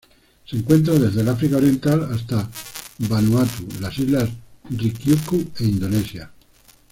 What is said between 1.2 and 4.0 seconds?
el África Oriental hasta Vanuatu, las